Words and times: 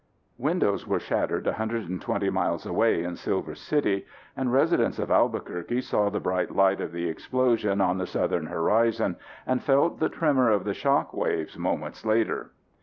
Windows 0.39 0.87
were 0.87 0.97
shattered 0.99 1.45
120 1.45 2.31
miles 2.31 2.65
away 2.65 3.03
in 3.03 3.15
Silver 3.15 3.53
City, 3.53 4.07
and 4.35 4.51
residents 4.51 4.97
of 4.97 5.11
Albuquerque 5.11 5.79
saw 5.79 6.09
the 6.09 6.19
bright 6.19 6.49
light 6.55 6.81
of 6.81 6.91
the 6.91 7.07
explosion 7.07 7.79
on 7.79 7.99
the 7.99 8.07
southern 8.07 8.47
horizon 8.47 9.15
and 9.45 9.61
felt 9.61 9.99
the 9.99 10.09
tremor 10.09 10.49
of 10.49 10.63
the 10.63 10.73
shock 10.73 11.13
waves 11.13 11.55
moments 11.55 12.03
later. 12.03 12.49